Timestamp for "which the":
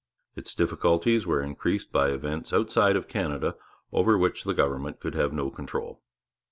4.17-4.53